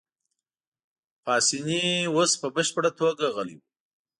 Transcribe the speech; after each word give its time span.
پاسیني 1.25 1.83
اوس 2.13 2.31
په 2.41 2.47
بشپړه 2.55 2.91
توګه 2.99 3.25
غلی 3.35 3.55
وو. 3.59 3.65